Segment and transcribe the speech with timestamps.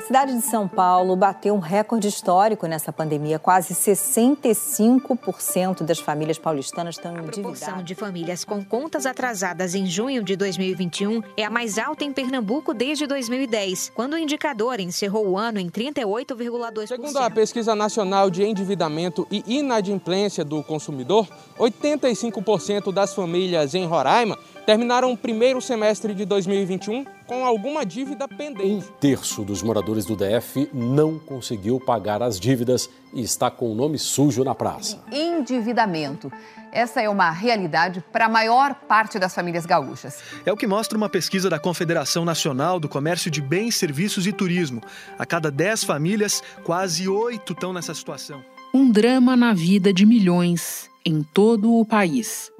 [0.00, 3.38] A cidade de São Paulo bateu um recorde histórico nessa pandemia.
[3.38, 7.38] Quase 65% das famílias paulistanas estão endividadas.
[7.38, 12.02] A proporção de famílias com contas atrasadas em junho de 2021 é a mais alta
[12.02, 16.86] em Pernambuco desde 2010, quando o indicador encerrou o ano em 38,2%.
[16.86, 24.38] Segundo a Pesquisa Nacional de Endividamento e Inadimplência do Consumidor, 85% das famílias em Roraima
[24.70, 28.86] terminaram o primeiro semestre de 2021 com alguma dívida pendente.
[28.86, 33.74] Um terço dos moradores do DF não conseguiu pagar as dívidas e está com o
[33.74, 35.02] nome sujo na praça.
[35.10, 36.30] Endividamento.
[36.70, 40.22] Essa é uma realidade para a maior parte das famílias gaúchas.
[40.46, 44.32] É o que mostra uma pesquisa da Confederação Nacional do Comércio de Bens, Serviços e
[44.32, 44.80] Turismo.
[45.18, 48.40] A cada 10 famílias, quase 8 estão nessa situação.
[48.72, 52.52] Um drama na vida de milhões em todo o país.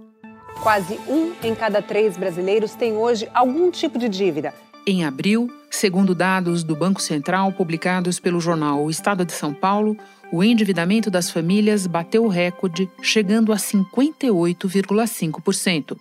[0.63, 4.53] Quase um em cada três brasileiros tem hoje algum tipo de dívida.
[4.87, 9.97] Em abril, segundo dados do Banco Central publicados pelo jornal O Estado de São Paulo,
[10.33, 15.97] o endividamento das famílias bateu o recorde, chegando a 58,5%.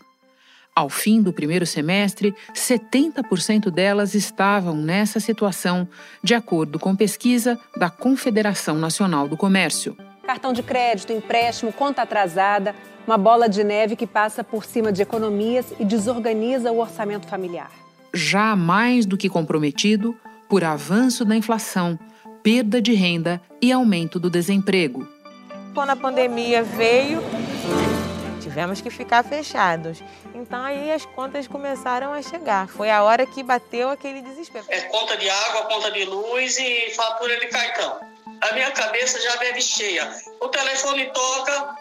[0.75, 5.85] Ao fim do primeiro semestre, 70% delas estavam nessa situação,
[6.23, 9.97] de acordo com pesquisa da Confederação Nacional do Comércio.
[10.29, 12.75] Cartão de crédito, empréstimo, conta atrasada,
[13.07, 17.71] uma bola de neve que passa por cima de economias e desorganiza o orçamento familiar.
[18.13, 20.15] Já mais do que comprometido
[20.47, 21.97] por avanço da inflação,
[22.43, 25.07] perda de renda e aumento do desemprego.
[25.73, 27.23] Quando a pandemia veio,
[28.39, 29.99] tivemos que ficar fechados.
[30.35, 32.67] Então aí as contas começaram a chegar.
[32.67, 34.63] Foi a hora que bateu aquele desespero.
[34.69, 38.08] É conta de água, conta de luz e fatura de cartão.
[38.41, 40.09] A minha cabeça já deve cheia.
[40.39, 41.75] O telefone toca,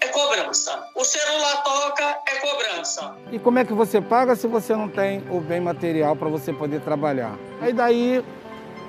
[0.00, 0.86] é cobrança.
[0.94, 3.16] O celular toca, é cobrança.
[3.32, 6.52] E como é que você paga se você não tem o bem material para você
[6.52, 7.36] poder trabalhar?
[7.60, 8.24] Aí daí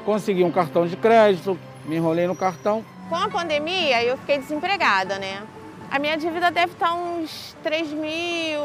[0.05, 2.85] consegui um cartão de crédito, me enrolei no cartão.
[3.09, 5.41] Com a pandemia, eu fiquei desempregada, né?
[5.89, 8.61] A minha dívida deve estar uns 3 mil,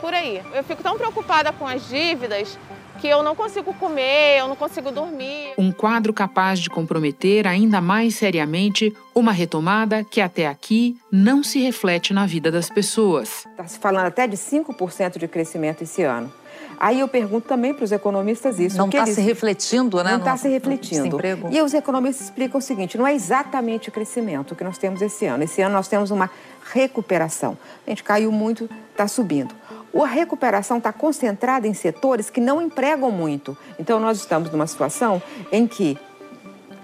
[0.00, 0.42] por aí.
[0.52, 2.58] Eu fico tão preocupada com as dívidas
[3.04, 5.52] que eu não consigo comer, eu não consigo dormir.
[5.58, 11.60] Um quadro capaz de comprometer ainda mais seriamente uma retomada que até aqui não se
[11.60, 13.44] reflete na vida das pessoas.
[13.50, 16.32] Está se falando até de 5% de crescimento esse ano.
[16.80, 18.78] Aí eu pergunto também para os economistas isso.
[18.78, 20.12] Não está se refletindo, né?
[20.12, 21.20] Não está se refletindo.
[21.50, 25.26] E os economistas explicam o seguinte: não é exatamente o crescimento que nós temos esse
[25.26, 25.44] ano.
[25.44, 26.30] Esse ano nós temos uma
[26.72, 27.58] recuperação.
[27.86, 29.54] A gente caiu muito, está subindo.
[30.02, 33.56] A recuperação está concentrada em setores que não empregam muito.
[33.78, 35.98] Então, nós estamos numa situação em que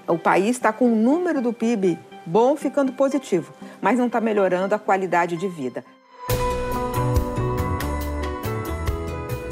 [0.07, 4.75] o país está com o número do PIB bom ficando positivo, mas não está melhorando
[4.75, 5.85] a qualidade de vida.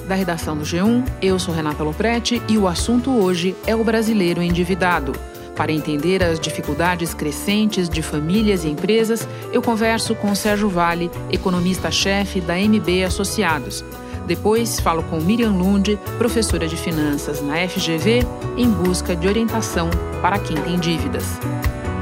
[0.06, 4.42] Da redação do G1, eu sou Renata Loprete e o assunto hoje é o brasileiro
[4.42, 5.12] endividado.
[5.58, 12.40] Para entender as dificuldades crescentes de famílias e empresas, eu converso com Sérgio Vale, economista-chefe
[12.40, 13.84] da MB Associados.
[14.24, 18.20] Depois, falo com Miriam Lund, professora de finanças na FGV,
[18.56, 19.90] em busca de orientação
[20.22, 21.24] para quem tem dívidas.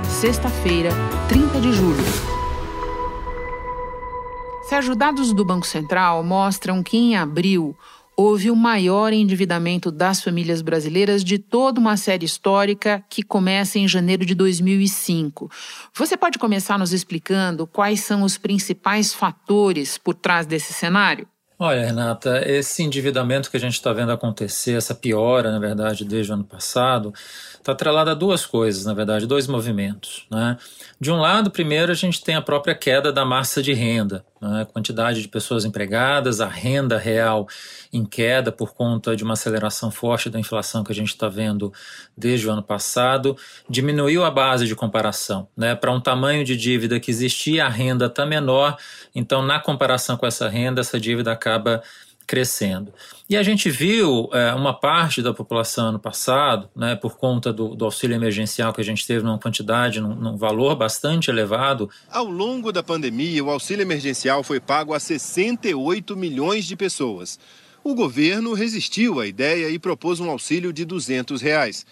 [0.05, 0.91] Sexta-feira,
[1.27, 2.05] 30 de julho.
[4.65, 7.75] Sérgio, dados do Banco Central mostram que em abril
[8.16, 13.87] houve o maior endividamento das famílias brasileiras de toda uma série histórica que começa em
[13.87, 15.50] janeiro de 2005.
[15.94, 21.28] Você pode começar nos explicando quais são os principais fatores por trás desse cenário?
[21.59, 26.31] Olha, Renata, esse endividamento que a gente está vendo acontecer, essa piora, na verdade, desde
[26.31, 27.15] o ano passado,
[27.55, 30.26] está atrelado a duas coisas, na verdade, dois movimentos.
[30.31, 30.59] Né?
[31.00, 34.22] De um lado, primeiro, a gente tem a própria queda da massa de renda?
[34.55, 37.49] A quantidade de pessoas empregadas, a renda real
[37.93, 41.73] em queda por conta de uma aceleração forte da inflação que a gente está vendo
[42.17, 43.37] desde o ano passado,
[43.69, 45.49] diminuiu a base de comparação.
[45.56, 45.75] Né?
[45.75, 48.77] Para um tamanho de dívida que existia, a renda está menor,
[49.15, 51.82] então, na comparação com essa renda, essa dívida acaba
[52.26, 52.93] crescendo.
[53.28, 57.75] E a gente viu é, uma parte da população ano passado, né, por conta do,
[57.75, 61.88] do, auxílio emergencial que a gente teve numa quantidade, num, num, valor bastante elevado.
[62.11, 67.38] Ao longo da pandemia, o auxílio emergencial foi pago a 68 milhões de pessoas.
[67.84, 71.87] O governo resistiu à ideia e propôs um auxílio de 200 reais.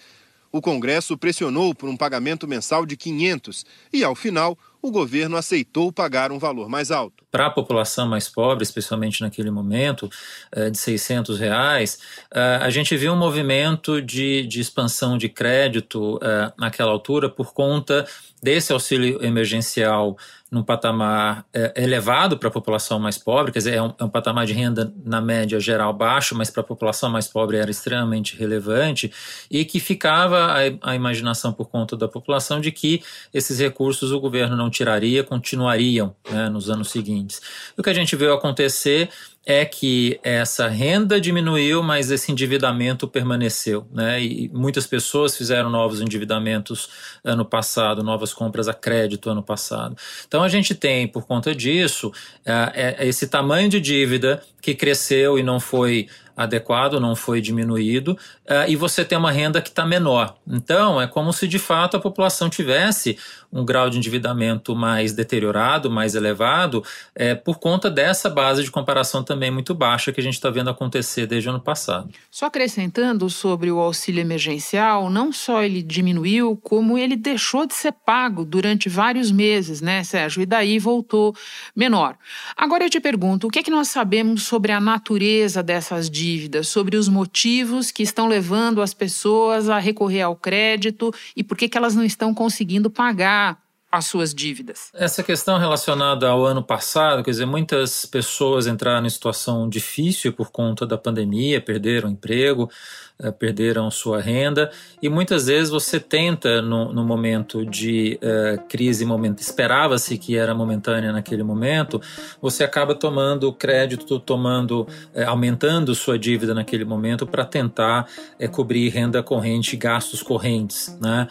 [0.51, 5.91] O Congresso pressionou por um pagamento mensal de 500 e, ao final, o governo aceitou
[5.91, 7.25] pagar um valor mais alto.
[7.31, 10.09] Para a população mais pobre, especialmente naquele momento,
[10.51, 11.99] eh, de 600 reais,
[12.33, 17.53] eh, a gente viu um movimento de, de expansão de crédito eh, naquela altura por
[17.53, 18.05] conta
[18.45, 20.15] desse auxílio emergencial
[20.51, 24.09] num patamar é, elevado para a população mais pobre, quer dizer, é um, é um,
[24.09, 28.37] patamar de renda na média geral baixo, mas para a população mais pobre era extremamente
[28.37, 29.11] relevante,
[29.49, 33.01] e que ficava a, a, imaginação por conta da população de que
[33.33, 37.41] esses recursos o governo não tiraria, continuariam né, nos anos seguintes.
[37.75, 39.09] O que a gente viu acontecer
[39.45, 44.21] é que essa renda diminuiu, mas esse endividamento permaneceu, né?
[44.21, 46.89] E muitas pessoas fizeram novos endividamentos
[47.23, 49.95] ano passado, novas compras a crédito ano passado.
[50.27, 52.11] Então a gente tem, por conta disso,
[52.43, 58.11] é, é esse tamanho de dívida que cresceu e não foi adequado, não foi diminuído,
[58.45, 60.35] uh, e você tem uma renda que está menor.
[60.47, 63.17] Então, é como se de fato a população tivesse
[63.51, 66.83] um grau de endividamento mais deteriorado, mais elevado,
[67.15, 70.69] é, por conta dessa base de comparação também muito baixa que a gente está vendo
[70.69, 72.09] acontecer desde o ano passado.
[72.29, 77.93] Só acrescentando sobre o auxílio emergencial, não só ele diminuiu, como ele deixou de ser
[77.93, 80.41] pago durante vários meses, né, Sérgio?
[80.41, 81.33] E daí voltou
[81.73, 82.17] menor.
[82.57, 86.24] Agora eu te pergunto, o que é que nós sabemos sobre a natureza dessas dívidas,
[86.63, 91.69] sobre os motivos que estão levando as pessoas a recorrer ao crédito e por que,
[91.69, 93.65] que elas não estão conseguindo pagar
[93.97, 94.89] as suas dívidas.
[94.93, 100.51] Essa questão relacionada ao ano passado, quer dizer, muitas pessoas entraram em situação difícil por
[100.51, 103.04] conta da pandemia, perderam emprego, eh,
[103.39, 104.69] perderam sua renda.
[105.01, 110.53] E muitas vezes você tenta no, no momento de uh, crise momento esperava-se que era
[110.53, 112.01] momentânea naquele momento
[112.41, 114.87] você acaba tomando crédito tomando uh,
[115.27, 118.07] aumentando sua dívida naquele momento para tentar
[118.39, 121.27] uh, cobrir renda corrente gastos correntes né?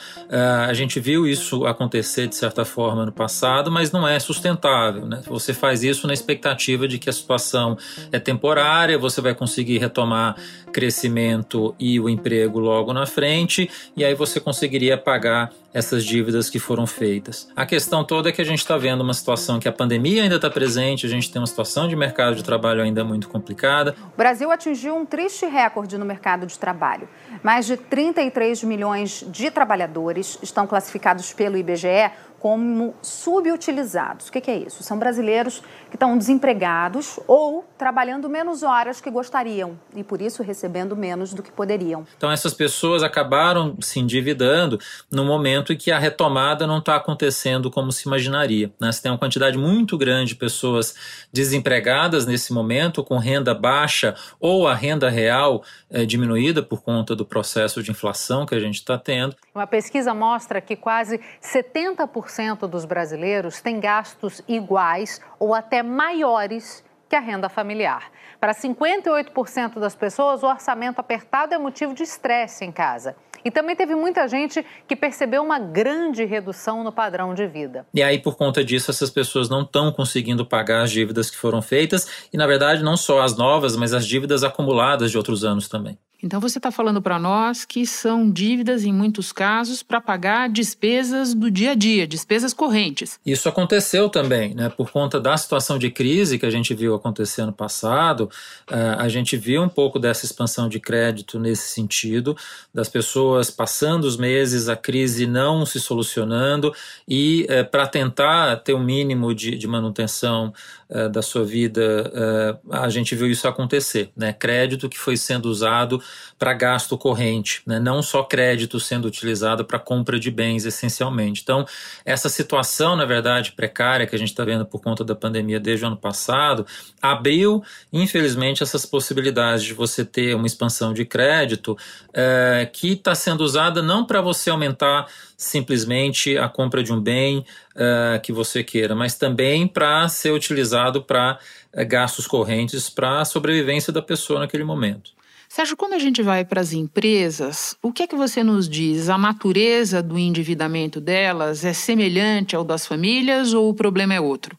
[0.68, 5.20] A gente viu isso acontecer de certa forma no passado mas não é sustentável né?
[5.26, 7.76] Você faz isso na expectativa de que a situação
[8.10, 10.36] é temporária você vai conseguir retomar
[10.72, 16.60] crescimento e o emprego logo na frente, e aí você conseguiria pagar essas dívidas que
[16.60, 17.48] foram feitas.
[17.56, 20.36] A questão toda é que a gente está vendo uma situação que a pandemia ainda
[20.36, 23.96] está presente, a gente tem uma situação de mercado de trabalho ainda muito complicada.
[24.14, 27.08] O Brasil atingiu um triste recorde no mercado de trabalho.
[27.42, 32.12] Mais de 33 milhões de trabalhadores estão classificados pelo IBGE
[32.44, 34.28] como subutilizados.
[34.28, 34.82] O que, é isso?
[34.82, 40.94] São brasileiros que estão desempregados ou trabalhando menos horas que gostariam e, por isso, recebendo
[40.94, 42.06] menos do que poderiam.
[42.18, 44.78] Então, essas pessoas acabaram se endividando
[45.10, 48.72] no momento em que a retomada não está acontecendo como se imaginaria.
[48.80, 48.90] Né?
[48.90, 50.94] Você tem uma quantidade muito grande de pessoas
[51.32, 57.24] desempregadas nesse momento, com renda baixa ou a renda real é, diminuída por conta do
[57.24, 59.36] processo de inflação que a gente está tendo.
[59.54, 66.84] Uma pesquisa mostra que quase 70% 40% dos brasileiros têm gastos iguais ou até maiores
[67.08, 68.10] que a renda familiar.
[68.40, 73.16] Para 58% das pessoas, o orçamento apertado é motivo de estresse em casa.
[73.44, 77.86] E também teve muita gente que percebeu uma grande redução no padrão de vida.
[77.92, 81.60] E aí, por conta disso, essas pessoas não estão conseguindo pagar as dívidas que foram
[81.60, 85.68] feitas, e na verdade, não só as novas, mas as dívidas acumuladas de outros anos
[85.68, 85.98] também.
[86.24, 91.34] Então você está falando para nós que são dívidas, em muitos casos, para pagar despesas
[91.34, 93.20] do dia a dia, despesas correntes.
[93.26, 94.70] Isso aconteceu também, né?
[94.70, 98.30] Por conta da situação de crise que a gente viu acontecer ano passado,
[98.70, 102.34] uh, a gente viu um pouco dessa expansão de crédito nesse sentido,
[102.72, 106.72] das pessoas passando os meses, a crise não se solucionando
[107.06, 110.54] e uh, para tentar ter um mínimo de, de manutenção
[110.94, 114.32] uh, da sua vida, a gente viu isso acontecer, né?
[114.32, 116.00] Crédito que foi sendo usado
[116.38, 117.78] para gasto corrente, né?
[117.78, 121.40] não só crédito sendo utilizado para compra de bens essencialmente.
[121.42, 121.64] Então,
[122.04, 125.84] essa situação, na verdade, precária que a gente está vendo por conta da pandemia desde
[125.84, 126.66] o ano passado,
[127.00, 131.76] abriu, infelizmente, essas possibilidades de você ter uma expansão de crédito
[132.12, 137.44] é, que está sendo usada não para você aumentar simplesmente a compra de um bem
[137.74, 141.38] uh, que você queira, mas também para ser utilizado para
[141.72, 145.12] uh, gastos correntes para a sobrevivência da pessoa naquele momento.
[145.48, 149.08] Sérgio, quando a gente vai para as empresas, o que é que você nos diz?
[149.08, 154.58] A natureza do endividamento delas é semelhante ao das famílias ou o problema é outro?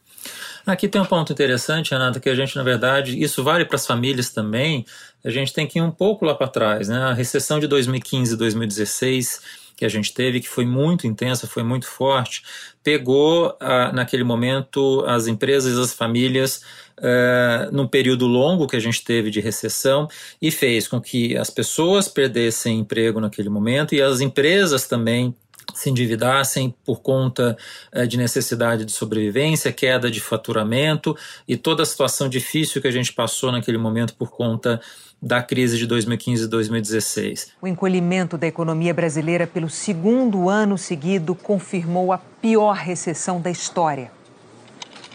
[0.66, 3.86] Aqui tem um ponto interessante, Renata, que a gente, na verdade, isso vale para as
[3.86, 4.86] famílias também.
[5.24, 6.98] A gente tem que ir um pouco lá para trás, né?
[6.98, 9.42] A recessão de 2015 e 2016
[9.76, 12.44] que a gente teve, que foi muito intensa, foi muito forte,
[12.84, 16.62] pegou ah, naquele momento as empresas as famílias
[17.00, 20.08] uh, num período longo que a gente teve de recessão
[20.42, 25.36] e fez com que as pessoas perdessem emprego naquele momento e as empresas também
[25.76, 27.56] se endividassem por conta
[27.94, 31.16] uh, de necessidade de sobrevivência, queda de faturamento
[31.48, 34.82] e toda a situação difícil que a gente passou naquele momento por conta
[35.22, 37.52] da crise de 2015 e 2016.
[37.62, 44.12] O encolhimento da economia brasileira pelo segundo ano seguido confirmou a pior recessão da história.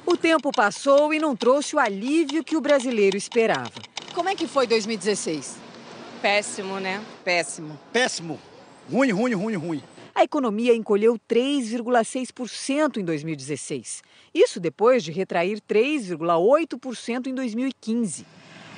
[0.04, 3.70] O tempo passou e não trouxe o alívio que o brasileiro esperava.
[4.12, 5.56] Como é que foi 2016?
[6.20, 7.00] Péssimo, né?
[7.24, 7.78] Péssimo.
[7.92, 8.38] Péssimo.
[8.90, 9.82] Ruim, ruim, ruim, ruim.
[10.20, 14.02] A economia encolheu 3,6% em 2016.
[14.34, 18.26] Isso depois de retrair 3,8% em 2015.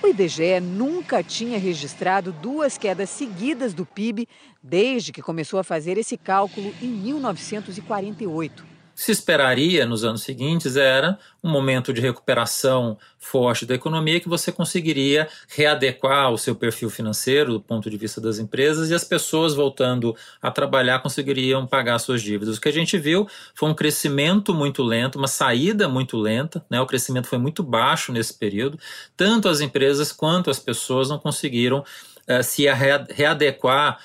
[0.01, 4.29] O IBGE nunca tinha registrado duas quedas seguidas do PIB
[4.63, 11.19] desde que começou a fazer esse cálculo em 1948 se esperaria nos anos seguintes era
[11.43, 17.53] um momento de recuperação forte da economia que você conseguiria readequar o seu perfil financeiro
[17.53, 22.23] do ponto de vista das empresas e as pessoas voltando a trabalhar conseguiriam pagar suas
[22.23, 22.57] dívidas.
[22.57, 26.81] O que a gente viu foi um crescimento muito lento, uma saída muito lenta, né?
[26.81, 28.79] o crescimento foi muito baixo nesse período,
[29.17, 31.85] tanto as empresas quanto as pessoas não conseguiram
[32.29, 32.67] uh, se
[33.11, 33.99] readequar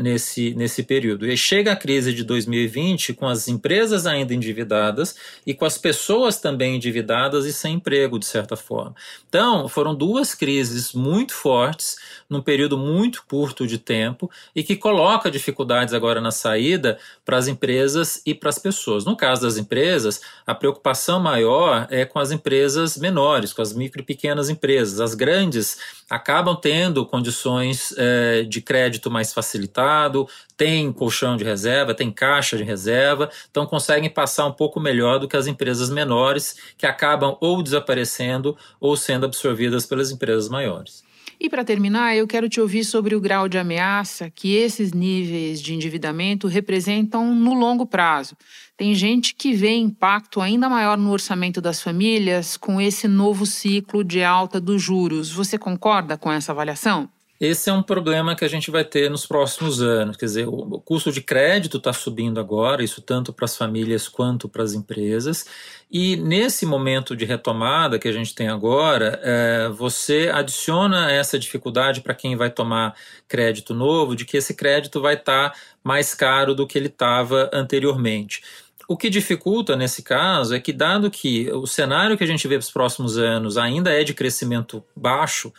[0.00, 1.26] nesse, nesse período.
[1.26, 6.38] E chega a crise de 2020 com as empresas ainda endividadas e com as pessoas
[6.38, 8.94] também endividadas e sem emprego, de certa forma.
[9.28, 11.96] Então, foram duas crises muito fortes
[12.28, 17.48] num período muito curto de tempo e que coloca dificuldades agora na saída para as
[17.48, 19.04] empresas e para as pessoas.
[19.04, 24.00] No caso das empresas, a preocupação maior é com as empresas menores, com as micro
[24.00, 25.00] e pequenas empresas.
[25.00, 29.32] As grandes acabam tendo condições eh, de crédito mais
[29.72, 35.18] facilitado, tem colchão de reserva, tem caixa de reserva, então conseguem passar um pouco melhor
[35.18, 41.02] do que as empresas menores, que acabam ou desaparecendo ou sendo absorvidas pelas empresas maiores.
[41.40, 45.60] E para terminar, eu quero te ouvir sobre o grau de ameaça que esses níveis
[45.60, 48.36] de endividamento representam no longo prazo.
[48.76, 54.04] Tem gente que vê impacto ainda maior no orçamento das famílias com esse novo ciclo
[54.04, 55.32] de alta dos juros.
[55.32, 57.08] Você concorda com essa avaliação?
[57.42, 60.16] Esse é um problema que a gente vai ter nos próximos anos.
[60.16, 64.48] Quer dizer, o custo de crédito está subindo agora, isso tanto para as famílias quanto
[64.48, 65.44] para as empresas.
[65.90, 72.00] E nesse momento de retomada que a gente tem agora, é, você adiciona essa dificuldade
[72.00, 72.94] para quem vai tomar
[73.26, 77.50] crédito novo, de que esse crédito vai estar tá mais caro do que ele estava
[77.52, 78.40] anteriormente.
[78.86, 82.56] O que dificulta nesse caso é que, dado que o cenário que a gente vê
[82.56, 85.52] para os próximos anos ainda é de crescimento baixo,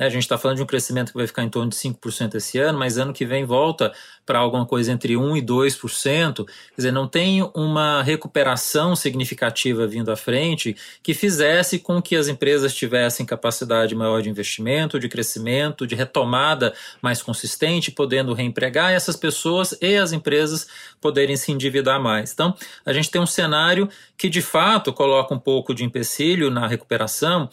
[0.00, 0.06] né?
[0.06, 2.58] A gente está falando de um crescimento que vai ficar em torno de 5% esse
[2.58, 3.92] ano, mas ano que vem volta
[4.24, 6.46] para alguma coisa entre 1% e 2%.
[6.46, 12.28] Quer dizer, não tem uma recuperação significativa vindo à frente que fizesse com que as
[12.28, 19.16] empresas tivessem capacidade maior de investimento, de crescimento, de retomada mais consistente, podendo reempregar essas
[19.16, 20.66] pessoas e as empresas
[21.00, 22.32] poderem se endividar mais.
[22.32, 22.54] Então,
[22.86, 27.50] a gente tem um cenário que de fato coloca um pouco de empecilho na recuperação,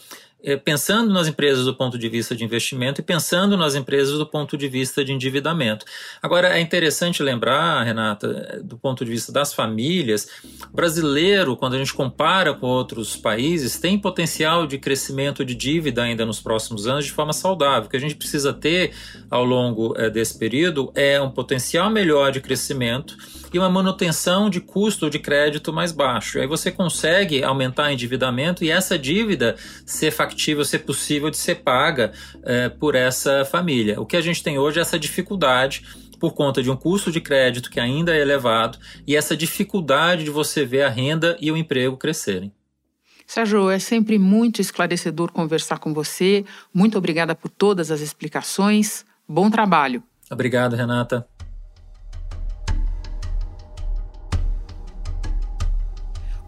[0.64, 4.56] pensando nas empresas do ponto de vista de investimento e pensando nas empresas do ponto
[4.56, 5.86] de vista de endividamento.
[6.22, 10.30] Agora, é interessante lembrar, Renata, do ponto de vista das famílias,
[10.72, 16.26] brasileiro, quando a gente compara com outros países, tem potencial de crescimento de dívida ainda
[16.26, 17.88] nos próximos anos de forma saudável.
[17.88, 18.94] O que a gente precisa ter
[19.30, 23.18] ao longo é, desse período é um potencial melhor de crescimento
[23.54, 26.40] e uma manutenção de custo de crédito mais baixo.
[26.40, 31.56] Aí você consegue aumentar o endividamento e essa dívida ser factível, ser possível de ser
[31.56, 32.12] paga
[32.44, 34.00] é, por essa família.
[34.00, 35.84] O que a gente tem hoje é essa dificuldade
[36.20, 40.32] por conta de um custo de crédito que ainda é elevado e essa dificuldade de
[40.32, 42.52] você ver a renda e o emprego crescerem.
[43.26, 46.46] Sérgio, é sempre muito esclarecedor conversar com você.
[46.74, 49.06] Muito obrigada por todas as explicações.
[49.28, 50.02] Bom trabalho.
[50.32, 51.28] Obrigado, Renata.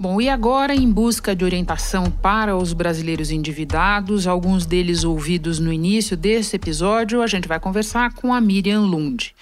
[0.02, 5.74] Bom, e agora, em busca de orientação para os brasileiros endividados, alguns deles ouvidos no
[5.74, 9.36] início desse episódio, a gente vai conversar com a Miriam Lund.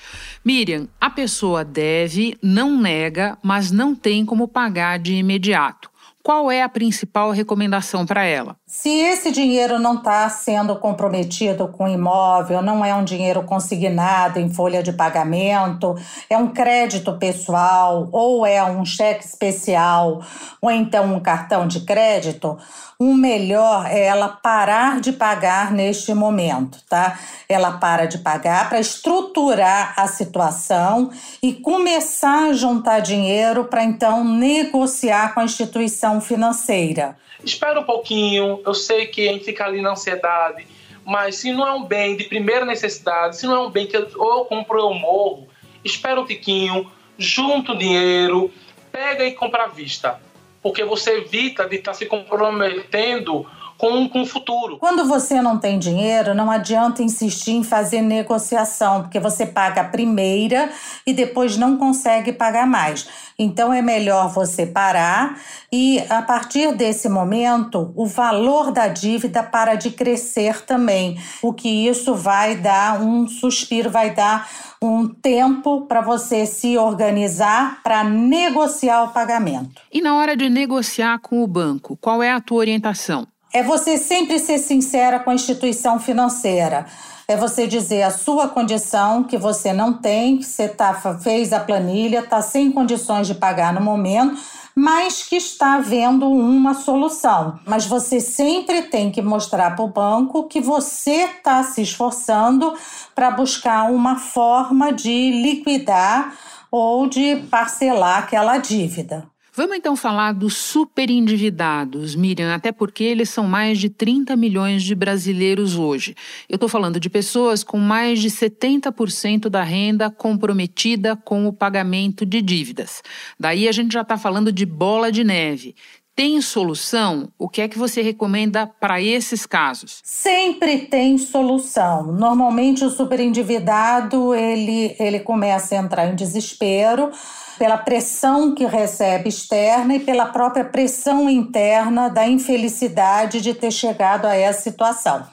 [0.43, 5.91] Miriam, a pessoa deve, não nega, mas não tem como pagar de imediato.
[6.23, 8.57] Qual é a principal recomendação para ela?
[8.69, 14.49] Se esse dinheiro não está sendo comprometido com imóvel, não é um dinheiro consignado em
[14.49, 15.95] folha de pagamento,
[16.29, 20.21] é um crédito pessoal, ou é um cheque especial,
[20.61, 22.57] ou então um cartão de crédito,
[22.99, 27.17] o melhor é ela parar de pagar neste momento, tá?
[27.47, 31.09] Ela para de pagar para estruturar a situação
[31.41, 38.61] e começar a juntar dinheiro para então negociar com a instituição financeira espera um pouquinho,
[38.65, 40.67] eu sei que a gente fica ali na ansiedade,
[41.05, 43.95] mas se não é um bem de primeira necessidade, se não é um bem que
[43.95, 45.47] eu, ou eu compro ou eu morro,
[45.83, 48.51] espera um tiquinho, junta o dinheiro,
[48.91, 50.19] pega e compra à vista.
[50.61, 53.45] Porque você evita de estar tá se comprometendo
[53.77, 54.77] com, com o futuro.
[54.77, 59.85] Quando você não tem dinheiro, não adianta insistir em fazer negociação, porque você paga a
[59.89, 60.69] primeira
[61.05, 63.07] e depois não consegue pagar mais.
[63.39, 65.39] Então é melhor você parar
[65.71, 71.87] e a partir desse momento o valor da dívida para de crescer também, o que
[71.87, 74.49] isso vai dar um suspiro, vai dar
[74.81, 79.81] um tempo para você se organizar para negociar o pagamento.
[79.91, 83.27] E na hora de negociar com o banco, qual é a tua orientação?
[83.53, 86.85] É você sempre ser sincera com a instituição financeira.
[87.27, 91.59] É você dizer a sua condição que você não tem, que você tá, fez a
[91.59, 94.37] planilha, está sem condições de pagar no momento,
[94.75, 97.59] mas que está havendo uma solução.
[97.65, 102.73] Mas você sempre tem que mostrar para o banco que você está se esforçando
[103.15, 106.33] para buscar uma forma de liquidar
[106.69, 109.27] ou de parcelar aquela dívida.
[109.57, 114.93] Vamos então falar dos superendividados, Miriam, até porque eles são mais de 30 milhões de
[114.93, 116.13] brasileiros hoje.
[116.47, 122.23] Eu estou falando de pessoas com mais de 70% da renda comprometida com o pagamento
[122.23, 123.01] de dívidas.
[123.39, 125.73] Daí a gente já está falando de bola de neve.
[126.17, 127.29] Tem solução?
[127.37, 130.01] O que é que você recomenda para esses casos?
[130.03, 132.11] Sempre tem solução.
[132.11, 137.11] Normalmente o superendividado ele, ele começa a entrar em desespero
[137.59, 144.25] pela pressão que recebe externa e pela própria pressão interna da infelicidade de ter chegado
[144.25, 145.23] a essa situação.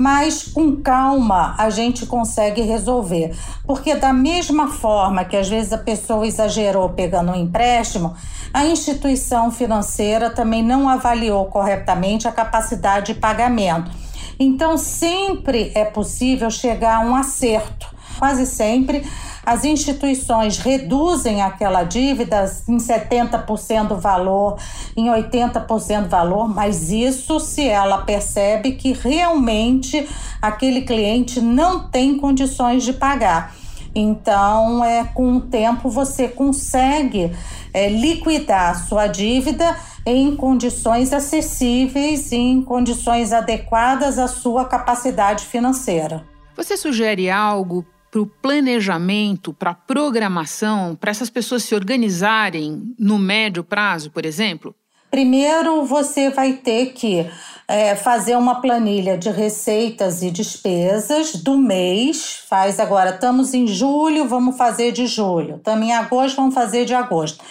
[0.00, 5.78] Mas com calma a gente consegue resolver, porque da mesma forma que às vezes a
[5.78, 8.14] pessoa exagerou pegando um empréstimo,
[8.50, 13.90] a instituição financeira também não avaliou corretamente a capacidade de pagamento.
[14.38, 17.86] Então sempre é possível chegar a um acerto.
[18.20, 19.02] Quase sempre
[19.46, 24.58] as instituições reduzem aquela dívida em 70% do valor,
[24.94, 30.06] em 80% do valor, mas isso se ela percebe que realmente
[30.42, 33.54] aquele cliente não tem condições de pagar.
[33.94, 37.32] Então, é com o tempo você consegue
[37.72, 39.74] é, liquidar sua dívida
[40.04, 46.22] em condições acessíveis, em condições adequadas à sua capacidade financeira.
[46.54, 53.18] Você sugere algo para o planejamento, para a programação, para essas pessoas se organizarem no
[53.18, 54.74] médio prazo, por exemplo?
[55.10, 57.28] Primeiro, você vai ter que
[57.66, 62.44] é, fazer uma planilha de receitas e despesas do mês.
[62.48, 65.56] Faz agora, estamos em julho, vamos fazer de julho.
[65.56, 67.44] Estamos em agosto, vamos fazer de agosto.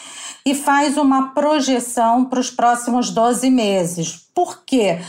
[0.46, 4.30] E faz uma projeção para os próximos 12 meses.
[4.34, 5.00] Por quê?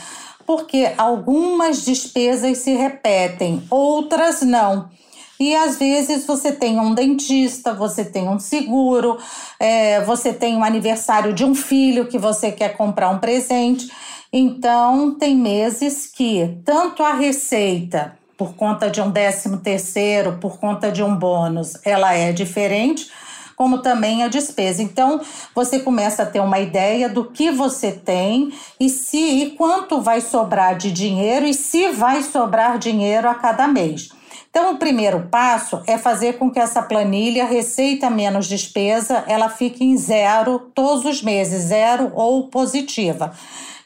[0.45, 4.91] Porque algumas despesas se repetem, outras não.
[5.41, 9.17] E às vezes você tem um dentista, você tem um seguro,
[9.59, 13.91] é, você tem um aniversário de um filho que você quer comprar um presente.
[14.31, 20.93] Então, tem meses que tanto a receita, por conta de um décimo terceiro, por conta
[20.93, 23.11] de um bônus, ela é diferente,
[23.57, 24.83] como também a despesa.
[24.83, 25.23] Então,
[25.55, 30.21] você começa a ter uma ideia do que você tem e se e quanto vai
[30.21, 34.20] sobrar de dinheiro e se vai sobrar dinheiro a cada mês.
[34.51, 39.85] Então, o primeiro passo é fazer com que essa planilha, receita menos despesa, ela fique
[39.85, 43.33] em zero todos os meses, zero ou positiva.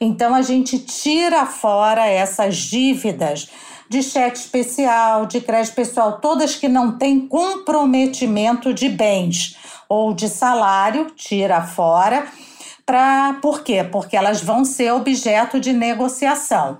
[0.01, 3.51] Então, a gente tira fora essas dívidas
[3.91, 10.31] de cheque especial, de crédito pessoal, todas que não têm comprometimento de bens ou de
[10.31, 12.27] salário, tira fora.
[12.87, 13.85] Pra, por quê?
[13.85, 16.79] Porque elas vão ser objeto de negociação.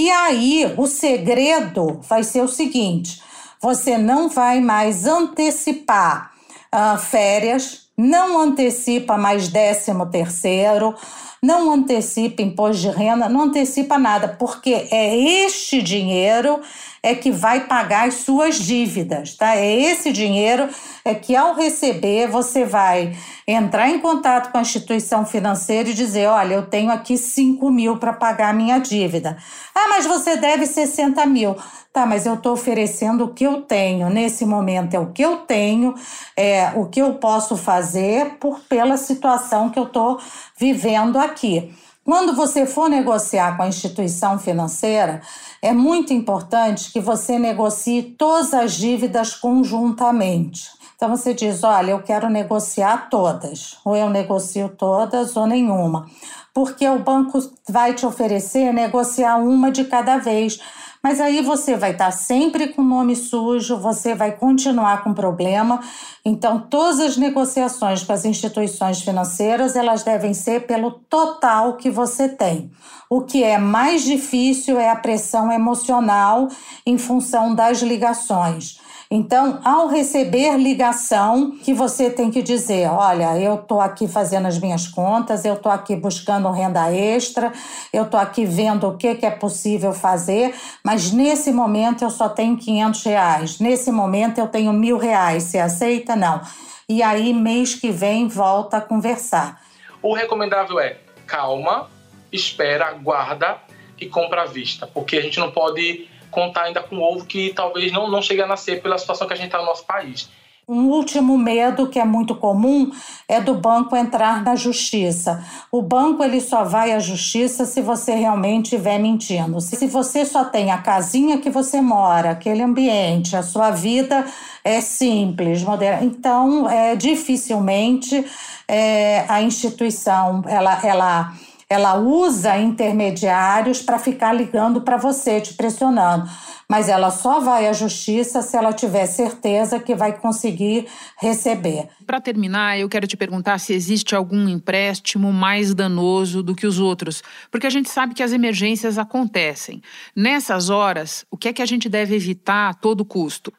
[0.00, 3.20] E aí, o segredo vai ser o seguinte:
[3.60, 6.30] você não vai mais antecipar
[6.72, 10.94] uh, férias, não antecipa mais décimo terceiro,
[11.42, 16.60] não antecipa imposto de renda, não antecipa nada, porque é este dinheiro
[17.02, 19.56] é que vai pagar as suas dívidas, tá?
[19.56, 20.68] É esse dinheiro
[21.04, 26.26] é que ao receber você vai entrar em contato com a instituição financeira e dizer,
[26.26, 29.36] olha, eu tenho aqui 5 mil para pagar a minha dívida.
[29.74, 31.56] Ah, mas você deve 60 mil.
[31.98, 34.08] Tá, mas eu estou oferecendo o que eu tenho.
[34.08, 35.96] Nesse momento é o que eu tenho,
[36.36, 40.20] é o que eu posso fazer por pela situação que eu estou
[40.56, 41.74] vivendo aqui.
[42.04, 45.20] Quando você for negociar com a instituição financeira,
[45.60, 50.70] é muito importante que você negocie todas as dívidas conjuntamente.
[50.94, 56.06] Então você diz: olha, eu quero negociar todas, ou eu negocio todas ou nenhuma.
[56.54, 60.58] porque o banco vai te oferecer negociar uma de cada vez.
[61.02, 65.80] Mas aí você vai estar sempre com o nome sujo, você vai continuar com problema.
[66.24, 72.28] Então, todas as negociações com as instituições financeiras, elas devem ser pelo total que você
[72.28, 72.70] tem.
[73.08, 76.48] O que é mais difícil é a pressão emocional
[76.84, 78.78] em função das ligações.
[79.10, 84.58] Então, ao receber ligação, que você tem que dizer: olha, eu estou aqui fazendo as
[84.58, 87.50] minhas contas, eu estou aqui buscando renda extra,
[87.90, 92.28] eu estou aqui vendo o que, que é possível fazer, mas nesse momento eu só
[92.28, 96.14] tenho 500 reais, nesse momento eu tenho mil reais, você aceita?
[96.14, 96.42] Não.
[96.86, 99.62] E aí, mês que vem, volta a conversar.
[100.02, 101.88] O recomendável é calma,
[102.30, 103.56] espera, guarda
[103.98, 107.92] e compra à vista, porque a gente não pode contar ainda com ovo que talvez
[107.92, 110.28] não, não chegue a nascer pela situação que a gente está no nosso país.
[110.68, 112.92] Um último medo que é muito comum
[113.26, 115.42] é do banco entrar na justiça.
[115.72, 119.62] O banco ele só vai à justiça se você realmente estiver mentindo.
[119.62, 124.26] Se você só tem a casinha que você mora, aquele ambiente, a sua vida
[124.62, 128.22] é simples, moderna, então é, dificilmente
[128.68, 131.32] é, a instituição ela, ela
[131.70, 136.28] ela usa intermediários para ficar ligando para você, te pressionando.
[136.66, 140.86] Mas ela só vai à justiça se ela tiver certeza que vai conseguir
[141.18, 141.88] receber.
[142.06, 146.78] Para terminar, eu quero te perguntar se existe algum empréstimo mais danoso do que os
[146.78, 149.82] outros, porque a gente sabe que as emergências acontecem.
[150.16, 153.52] Nessas horas, o que é que a gente deve evitar a todo custo?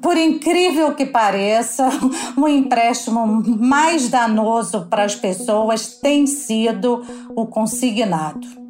[0.00, 1.88] Por incrível que pareça,
[2.36, 8.63] o empréstimo mais danoso para as pessoas tem sido o consignado.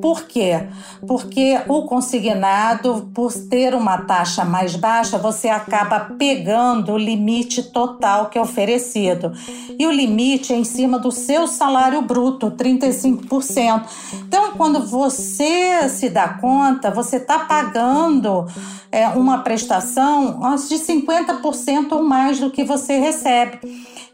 [0.00, 0.68] Por quê?
[1.06, 8.26] Porque o consignado, por ter uma taxa mais baixa, você acaba pegando o limite total
[8.26, 9.32] que é oferecido.
[9.78, 13.82] E o limite é em cima do seu salário bruto, 35%.
[14.26, 18.46] Então, quando você se dá conta, você está pagando
[18.92, 23.58] é, uma prestação de 50% ou mais do que você recebe.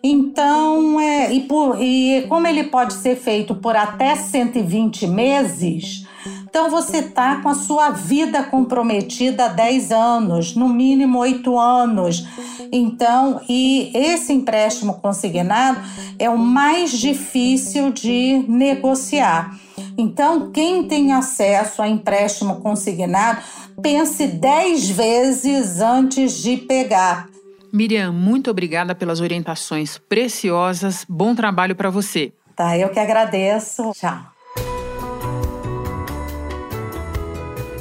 [0.03, 6.07] Então, é, e, por, e como ele pode ser feito por até 120 meses,
[6.49, 12.27] então você está com a sua vida comprometida há 10 anos, no mínimo 8 anos.
[12.73, 15.81] Então, e esse empréstimo consignado
[16.19, 19.59] é o mais difícil de negociar.
[19.99, 23.43] Então, quem tem acesso a empréstimo consignado,
[23.83, 27.29] pense 10 vezes antes de pegar
[27.73, 31.05] Miriam, muito obrigada pelas orientações preciosas.
[31.09, 32.33] Bom trabalho para você.
[32.55, 33.93] Tá, eu que agradeço.
[33.93, 34.36] Tchau.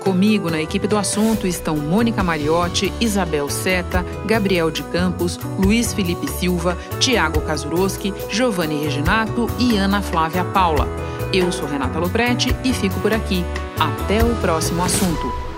[0.00, 6.26] Comigo na equipe do assunto estão Mônica Mariotti, Isabel Seta, Gabriel de Campos, Luiz Felipe
[6.26, 10.88] Silva, Tiago Kazuroski, Giovanni Reginato e Ana Flávia Paula.
[11.32, 13.44] Eu sou Renata Loprete e fico por aqui.
[13.78, 15.50] Até o próximo assunto.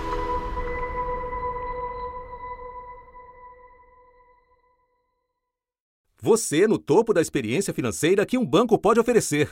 [6.21, 9.51] Você no topo da experiência financeira que um banco pode oferecer.